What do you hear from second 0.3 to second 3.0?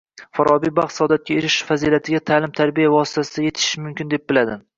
Forobiy baxt-saodatga erishish fazilatiga ta’lim-tarbiya